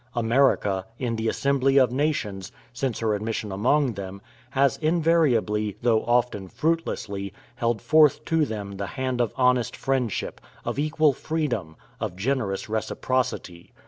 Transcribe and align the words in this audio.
America, 0.15 0.83
in 0.97 1.15
the 1.15 1.27
assembly 1.27 1.77
of 1.77 1.91
nations, 1.91 2.51
since 2.73 2.97
her 2.97 3.13
admission 3.13 3.51
among 3.51 3.93
them, 3.93 4.19
has 4.49 4.77
invariably, 4.77 5.77
though 5.83 6.03
often 6.05 6.47
fruitlessly, 6.47 7.31
held 7.57 7.79
forth 7.83 8.25
to 8.25 8.43
them 8.43 8.77
the 8.77 8.87
hand 8.87 9.21
of 9.21 9.31
honest 9.35 9.75
friendship, 9.77 10.41
of 10.65 10.79
equal 10.79 11.13
freedom, 11.13 11.75
of 11.99 12.15
generous 12.15 12.67
reciprocity. 12.67 13.73